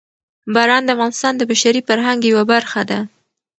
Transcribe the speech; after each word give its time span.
باران 0.53 0.83
د 0.85 0.89
افغانستان 0.95 1.33
د 1.37 1.41
بشري 1.51 1.81
فرهنګ 1.87 2.19
یوه 2.31 2.43
برخه 2.51 2.81
ده. 2.89 2.99